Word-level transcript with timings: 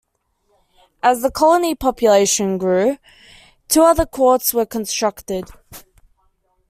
As 1.03 1.21
the 1.21 1.29
colony's 1.29 1.77
population 1.79 2.57
grew, 2.57 2.97
two 3.67 3.83
other 3.83 4.07
courts 4.07 4.51
were 4.51 4.65
constructed. 4.65 5.45